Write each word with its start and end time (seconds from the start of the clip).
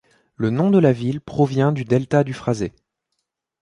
Le 0.35 0.49
nom 0.49 0.71
de 0.71 0.79
la 0.79 0.93
ville 0.93 1.21
provient 1.21 1.71
du 1.71 1.85
delta 1.85 2.23
du 2.23 2.33
Fraser. 2.33 2.73